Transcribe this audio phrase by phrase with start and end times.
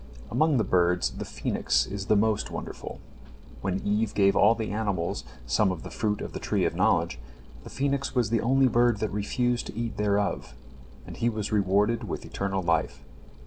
[0.31, 2.99] Among the birds the phoenix is the most wonderful.
[3.61, 7.19] When Eve gave all the animals some of the fruit of the tree of knowledge,
[7.63, 10.55] the phoenix was the only bird that refused to eat thereof,
[11.05, 13.03] and he was rewarded with eternal life.